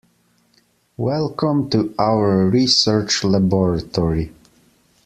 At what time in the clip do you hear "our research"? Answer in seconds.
1.99-3.23